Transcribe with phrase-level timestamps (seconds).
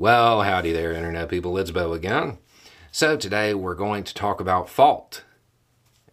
[0.00, 1.58] Well, howdy there, Internet people.
[1.58, 2.38] It's Beau again.
[2.90, 5.24] So, today we're going to talk about fault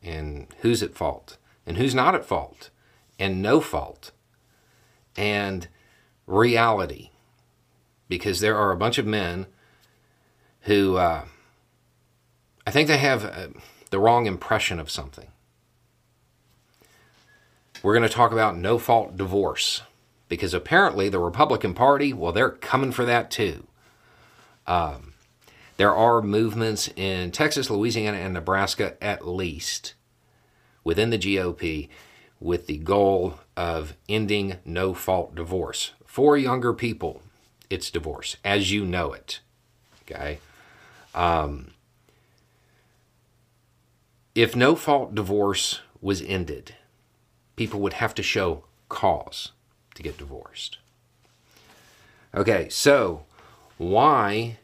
[0.04, 2.70] and who's at fault and who's not at fault
[3.18, 4.12] and no fault
[5.16, 5.70] and
[6.26, 7.12] reality.
[8.10, 9.46] Because there are a bunch of men
[10.64, 11.24] who uh,
[12.68, 13.48] I think they have uh,
[13.90, 15.32] the wrong impression of something.
[17.82, 19.84] We're going to talk about no fault divorce
[20.28, 23.66] because apparently the Republican Party, well, they're coming for that too.
[24.68, 25.14] Um,
[25.78, 29.94] there are movements in Texas, Louisiana, and Nebraska, at least,
[30.84, 31.90] within the GOP,
[32.40, 35.92] with the goal of ending no fault divorce.
[36.06, 37.22] For younger people,
[37.70, 39.40] it's divorce, as you know it.
[40.04, 40.40] Okay?
[41.14, 41.72] Um,
[44.36, 46.76] if no fault divorce was ended,
[47.56, 49.52] people would have to show cause
[49.96, 50.78] to get divorced.
[52.34, 53.24] Okay, so
[53.78, 54.58] why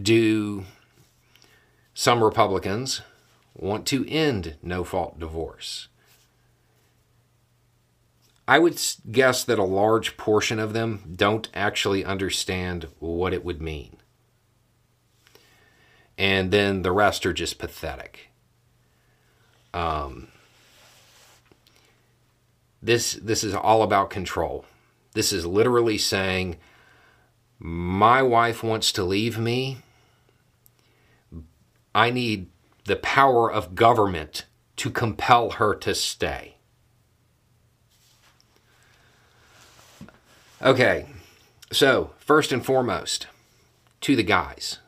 [0.00, 0.64] do
[1.94, 3.02] some Republicans
[3.54, 5.88] want to end no fault divorce?
[8.48, 13.60] I would guess that a large portion of them don't actually understand what it would
[13.60, 13.96] mean.
[16.16, 18.30] And then the rest are just pathetic.
[19.74, 20.28] Um,
[22.80, 24.64] this this is all about control.
[25.12, 26.56] This is literally saying
[27.58, 29.78] my wife wants to leave me.
[31.94, 32.48] I need
[32.84, 34.44] the power of government
[34.76, 36.56] to compel her to stay.
[40.62, 41.06] Okay,
[41.72, 43.26] so first and foremost,
[44.02, 44.78] to the guys,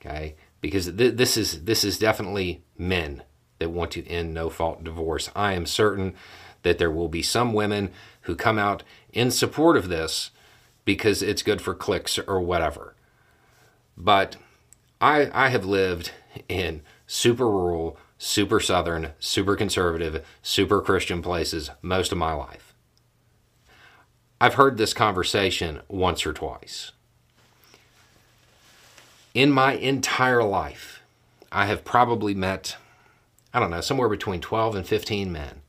[0.00, 3.22] okay, because th- this is this is definitely men
[3.58, 5.30] that want to end no fault divorce.
[5.36, 6.14] I am certain
[6.62, 7.90] that there will be some women
[8.22, 10.30] who come out in support of this
[10.86, 12.94] because it's good for clicks or whatever.
[13.98, 14.36] But
[14.98, 16.12] I, I have lived
[16.48, 22.72] in super rural, super southern, super conservative, super Christian places most of my life.
[24.40, 26.92] I've heard this conversation once or twice.
[29.34, 31.02] In my entire life,
[31.50, 32.76] I have probably met,
[33.52, 35.62] I don't know, somewhere between 12 and 15 men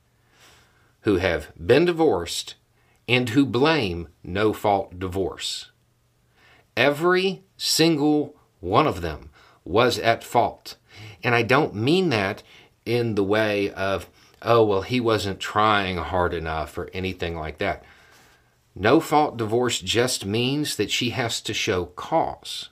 [1.02, 2.56] who have been divorced
[3.08, 5.72] and who blame no fault divorce.
[6.76, 9.30] Every single one of them
[9.64, 10.76] was at fault.
[11.24, 12.44] And I don't mean that
[12.86, 14.10] in the way of,
[14.42, 17.84] oh, well, he wasn't trying hard enough or anything like that.
[18.76, 22.70] No fault divorce just means that she has to show cause.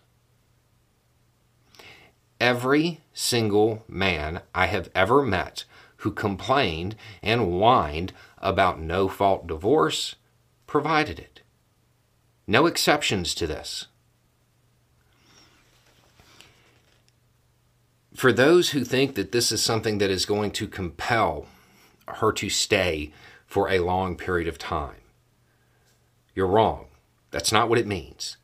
[2.39, 5.63] Every single man I have ever met
[5.97, 10.15] who complained and whined about no fault divorce
[10.75, 11.39] provided it.
[12.47, 13.85] No exceptions to this.
[18.13, 21.45] For those who think that this is something that is going to compel
[22.19, 23.13] her to stay
[23.47, 24.99] for a long period of time,
[26.33, 26.87] you're wrong.
[27.31, 28.35] That's not what it means.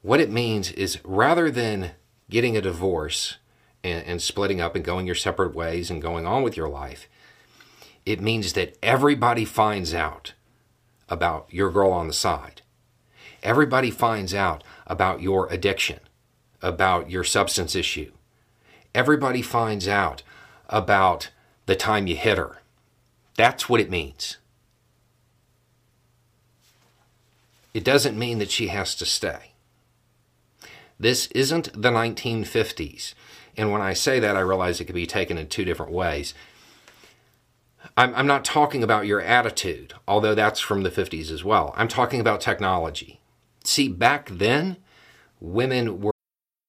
[0.00, 1.90] What it means is rather than
[2.30, 3.36] getting a divorce
[3.84, 7.10] and, and, splitting up and going your separate ways and going on with your life,
[8.06, 10.32] it means that everybody finds out
[11.10, 12.62] about your girl on the side.
[13.42, 16.00] Everybody finds out about your addiction,
[16.62, 18.12] about your substance issue.
[18.94, 20.22] Everybody finds out
[20.68, 21.30] about
[21.66, 22.58] the time you hit her.
[23.36, 24.36] That's what it means.
[27.72, 29.52] It doesn't mean that she has to stay.
[30.98, 33.14] This isn't the 1950s.
[33.56, 36.34] And when I say that, I realize it could be taken in two different ways.
[37.96, 41.74] I'm, I'm not talking about your attitude, although that's from the 50s as well.
[41.76, 43.20] I'm talking about technology.
[43.64, 44.76] See, back then,
[45.40, 46.12] women were.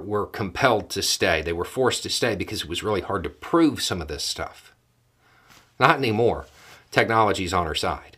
[0.00, 1.42] were compelled to stay.
[1.42, 4.24] They were forced to stay because it was really hard to prove some of this
[4.24, 4.74] stuff.
[5.78, 6.46] Not anymore.
[6.90, 8.16] Technology's on our side.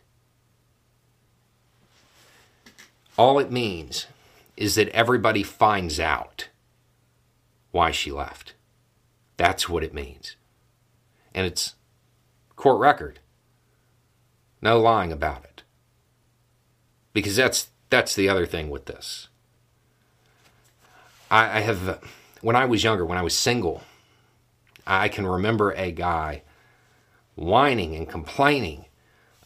[3.17, 4.07] All it means
[4.57, 6.49] is that everybody finds out
[7.71, 8.53] why she left.
[9.37, 10.35] That's what it means.
[11.33, 11.75] And it's
[12.55, 13.19] court record.
[14.61, 15.63] No lying about it.
[17.13, 19.29] Because that's that's the other thing with this.
[21.35, 21.99] I, I have,
[22.39, 23.83] when I was younger, when I was single,
[24.87, 26.43] I can remember a guy
[27.35, 28.85] whining and complaining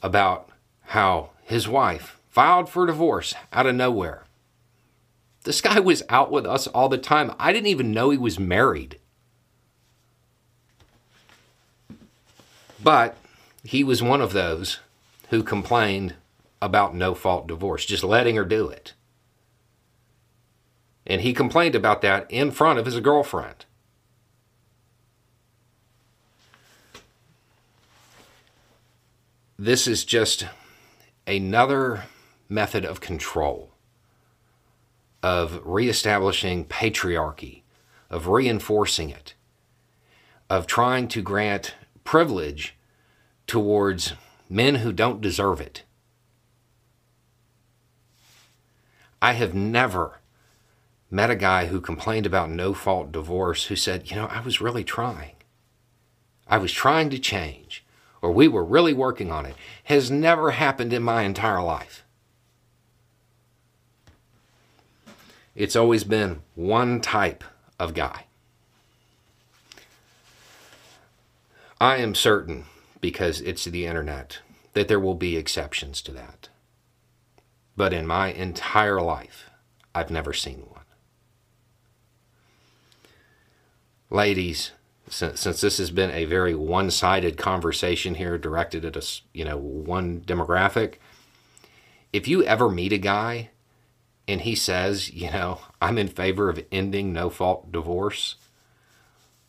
[0.04, 0.50] about
[0.82, 4.26] how his wife filed for divorce out of nowhere.
[5.46, 7.34] This guy was out with us all the time.
[7.40, 9.00] I didn't even know he was married.
[12.84, 13.18] But
[13.64, 14.80] he was one of those
[15.32, 16.14] who complained
[16.62, 18.94] about no fault divorce, just letting her do it.
[21.10, 23.66] And he complained about that in front of his girlfriend.
[29.58, 30.46] This is just
[31.26, 32.04] another
[32.48, 33.72] method of control,
[35.24, 37.64] of reestablishing patriarchy,
[38.10, 39.34] of reinforcing it,
[40.48, 41.74] of trying to grant
[42.04, 42.76] privilege
[43.48, 44.14] towards
[44.48, 45.84] men who don't deserve it.
[49.22, 50.20] I have never
[51.12, 54.62] met a guy who complained about no fault divorce who said, you know, I was
[54.62, 55.36] really trying.
[56.48, 57.84] I was trying to change,
[58.22, 59.56] or we were really working on it.
[59.86, 62.04] Has never happened in my entire life.
[65.56, 67.44] It's always been one type
[67.80, 68.26] of guy.
[71.82, 72.66] I am certain,
[73.02, 74.40] because it's the internet,
[74.74, 76.50] that there will be exceptions to that.
[77.76, 79.50] But in my entire life,
[79.96, 80.79] I've never seen one.
[84.10, 84.72] Ladies,
[85.08, 89.58] since, since this has been a very one-sided conversation here directed at a you know
[89.58, 90.96] one demographic,
[92.12, 93.50] if you ever meet a guy
[94.28, 98.36] and he says, you know, I'm in favor of ending no fault divorce,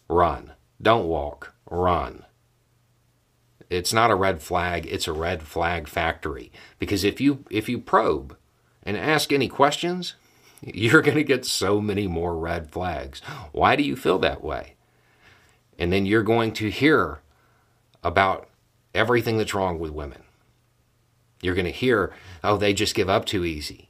[0.08, 0.52] run.
[0.80, 2.24] Don't walk, run.
[3.68, 6.50] It's not a red flag, it's a red flag factory.
[6.78, 8.36] Because if you if you probe
[8.82, 10.14] and ask any questions,
[10.74, 13.20] you're going to get so many more red flags.
[13.52, 14.74] Why do you feel that way?
[15.78, 17.20] And then you're going to hear
[18.02, 18.48] about
[18.94, 20.22] everything that's wrong with women.
[21.40, 22.12] You're going to hear,
[22.44, 23.88] oh, they just give up too easy.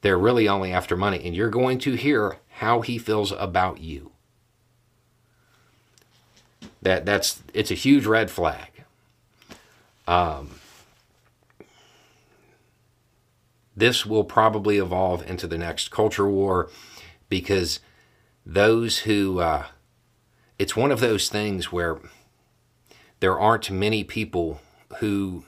[0.00, 1.24] They're really only after money.
[1.24, 4.12] And you're going to hear how he feels about you.
[6.82, 8.84] That that's it's a huge red flag.
[10.06, 10.60] Um,
[13.76, 16.70] this will probably evolve into the next culture war
[17.28, 17.80] because
[18.44, 19.66] those who uh,
[20.58, 21.98] it's one of those things where
[23.20, 24.60] there aren't many people
[24.98, 25.44] who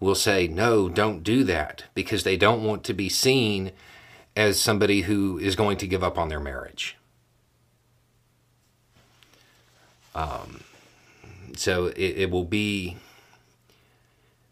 [0.00, 3.72] will say no don't do that because they don't want to be seen
[4.36, 6.96] as somebody who is going to give up on their marriage.
[10.14, 10.62] Um,
[11.56, 12.96] so it, it will be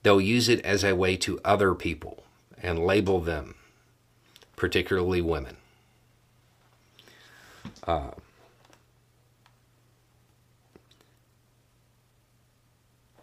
[0.02, 2.22] they'll use it as a way to other people
[2.62, 3.54] and label them,
[4.56, 5.56] particularly women.
[7.86, 8.10] Uh,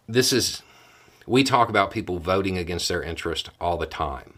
[0.07, 0.61] this is,
[1.25, 4.35] we talk about people voting against their interest all the time.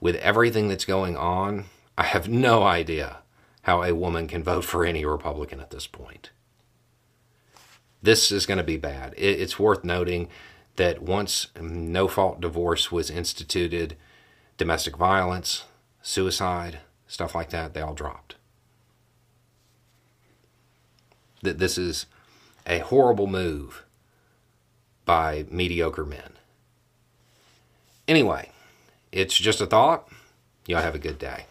[0.00, 3.18] With everything that's going on, I have no idea
[3.62, 6.30] how a woman can vote for any Republican at this point.
[8.00, 9.14] This is going to be bad.
[9.16, 10.28] It's worth noting
[10.78, 13.96] that once no fault divorce was instituted,
[14.56, 15.64] domestic violence,
[16.02, 18.36] suicide, stuff like that, they all dropped.
[21.42, 22.06] That this is
[22.64, 23.84] a horrible move
[25.04, 26.34] by mediocre men.
[28.06, 28.52] Anyway,
[29.10, 30.08] it's just a thought.
[30.66, 31.46] Y'all have a good day.